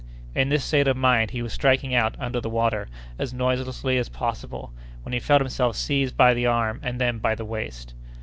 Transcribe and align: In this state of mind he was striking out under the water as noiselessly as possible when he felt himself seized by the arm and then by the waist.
In 0.33 0.49
this 0.49 0.63
state 0.65 0.87
of 0.87 0.97
mind 0.97 1.29
he 1.29 1.43
was 1.43 1.53
striking 1.53 1.93
out 1.93 2.15
under 2.19 2.41
the 2.41 2.49
water 2.49 2.87
as 3.19 3.35
noiselessly 3.35 3.99
as 3.99 4.09
possible 4.09 4.73
when 5.03 5.13
he 5.13 5.19
felt 5.19 5.41
himself 5.41 5.75
seized 5.75 6.17
by 6.17 6.33
the 6.33 6.47
arm 6.47 6.79
and 6.81 6.99
then 6.99 7.19
by 7.19 7.35
the 7.35 7.45
waist. 7.45 7.93